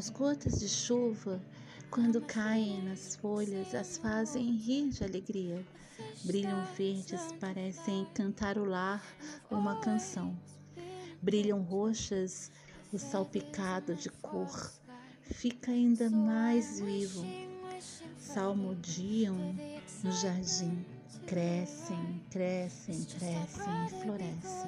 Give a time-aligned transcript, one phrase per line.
[0.00, 1.38] As gotas de chuva,
[1.90, 5.62] quando caem nas folhas, as fazem rir de alegria.
[6.24, 9.04] Brilham verdes, parecem cantarolar
[9.50, 10.34] uma canção.
[11.20, 12.50] Brilham roxas,
[12.90, 14.72] o salpicado de cor
[15.20, 17.22] fica ainda mais vivo.
[18.16, 19.54] Salmodiam
[20.02, 20.82] no jardim,
[21.26, 24.59] crescem, crescem, crescem e florescem.